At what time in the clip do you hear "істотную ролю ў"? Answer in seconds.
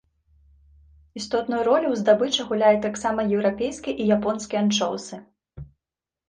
1.19-1.95